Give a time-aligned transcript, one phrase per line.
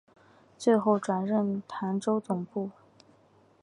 [0.57, 2.71] 最后转任澶州总管。